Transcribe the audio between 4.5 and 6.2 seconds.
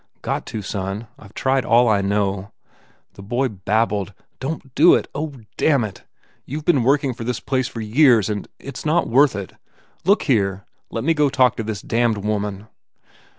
t do it!... Oh, damn it!